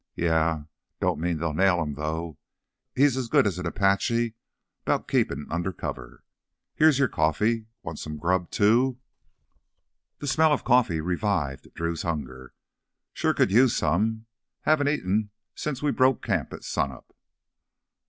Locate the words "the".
10.17-10.25